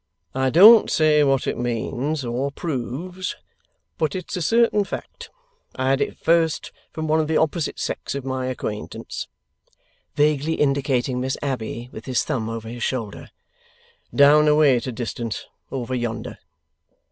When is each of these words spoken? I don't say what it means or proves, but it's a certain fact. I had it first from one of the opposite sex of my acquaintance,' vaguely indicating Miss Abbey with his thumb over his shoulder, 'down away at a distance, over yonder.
I 0.33 0.49
don't 0.49 0.89
say 0.89 1.23
what 1.23 1.45
it 1.45 1.59
means 1.59 2.25
or 2.25 2.49
proves, 2.51 3.35
but 3.99 4.15
it's 4.15 4.35
a 4.35 4.41
certain 4.41 4.83
fact. 4.83 5.29
I 5.75 5.91
had 5.91 6.01
it 6.01 6.17
first 6.17 6.71
from 6.91 7.07
one 7.07 7.19
of 7.19 7.27
the 7.27 7.37
opposite 7.37 7.77
sex 7.77 8.15
of 8.15 8.25
my 8.25 8.47
acquaintance,' 8.47 9.27
vaguely 10.15 10.53
indicating 10.55 11.21
Miss 11.21 11.37
Abbey 11.43 11.87
with 11.91 12.05
his 12.05 12.23
thumb 12.23 12.49
over 12.49 12.67
his 12.67 12.81
shoulder, 12.81 13.29
'down 14.11 14.47
away 14.47 14.75
at 14.75 14.87
a 14.87 14.91
distance, 14.91 15.45
over 15.71 15.93
yonder. 15.93 16.39